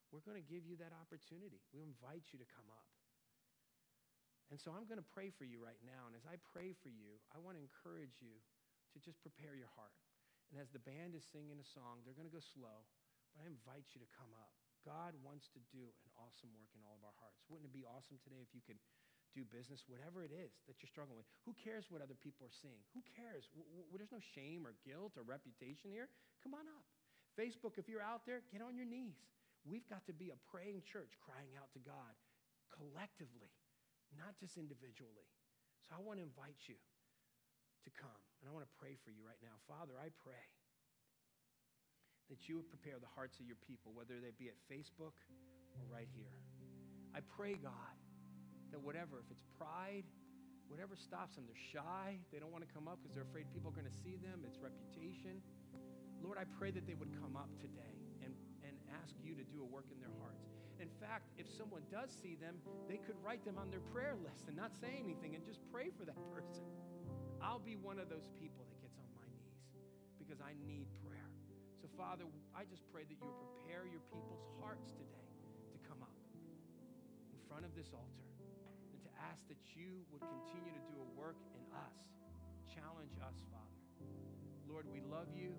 [0.09, 1.61] we're going to give you that opportunity.
[1.77, 2.89] We invite you to come up.
[4.49, 6.07] And so I'm going to pray for you right now.
[6.07, 8.39] And as I pray for you, I want to encourage you
[8.95, 9.93] to just prepare your heart.
[10.55, 12.87] And as the band is singing a song, they're going to go slow,
[13.37, 14.49] but I invite you to come up.
[14.89, 17.45] God wants to do an awesome work in all of our hearts.
[17.53, 18.81] Wouldn't it be awesome today if you could
[19.37, 21.29] do business, whatever it is that you're struggling with.
[21.45, 22.81] Who cares what other people are seeing?
[22.97, 23.45] Who cares?
[23.93, 26.09] There's no shame or guilt or reputation here.
[26.41, 26.89] Come on up.
[27.37, 29.21] Facebook, if you're out there, get on your knees.
[29.69, 32.17] We've got to be a praying church crying out to God
[32.73, 33.53] collectively,
[34.17, 35.29] not just individually.
[35.85, 36.81] So I want to invite you
[37.85, 39.61] to come, and I want to pray for you right now.
[39.69, 40.49] Father, I pray
[42.29, 45.15] that you would prepare the hearts of your people, whether they be at Facebook
[45.75, 46.39] or right here.
[47.15, 47.97] I pray, God,
[48.73, 50.05] that whatever, if it's pride,
[50.69, 53.71] whatever stops them, they're shy, they don't want to come up because they're afraid people
[53.71, 55.39] are going to see them, it's reputation.
[56.21, 58.35] Lord, I pray that they would come up today and,
[58.67, 60.51] and ask you to do a work in their hearts.
[60.83, 64.51] In fact, if someone does see them, they could write them on their prayer list
[64.51, 66.67] and not say anything and just pray for that person.
[67.41, 69.63] I'll be one of those people that gets on my knees
[70.19, 71.06] because I need prayer.
[71.97, 75.33] Father, I just pray that you prepare your people's hearts today
[75.73, 76.13] to come up
[77.33, 78.29] in front of this altar
[78.93, 81.97] and to ask that you would continue to do a work in us.
[82.69, 83.81] Challenge us, Father.
[84.69, 85.57] Lord, we love you.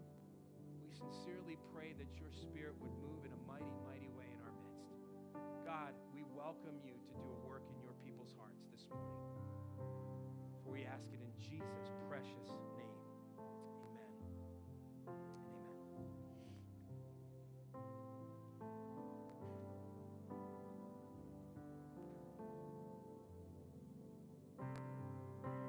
[0.85, 4.53] We sincerely pray that your spirit would move in a mighty, mighty way in our
[4.61, 4.93] midst.
[5.65, 9.25] God, we welcome you to do a work in your people's hearts this morning.
[10.61, 12.53] For we ask it in Jesus' precious